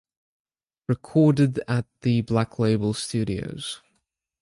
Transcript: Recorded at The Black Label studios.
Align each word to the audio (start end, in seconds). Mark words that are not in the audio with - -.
Recorded 0.87 1.59
at 1.67 1.85
The 2.01 2.21
Black 2.21 2.57
Label 2.57 2.95
studios. 2.95 3.83